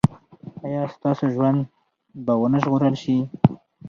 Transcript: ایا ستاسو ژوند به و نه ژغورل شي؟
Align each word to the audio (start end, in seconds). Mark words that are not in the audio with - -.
ایا 0.65 0.81
ستاسو 0.95 1.25
ژوند 1.35 1.59
به 2.25 2.33
و 2.39 2.43
نه 2.53 2.59
ژغورل 2.63 2.95
شي؟ 3.03 3.17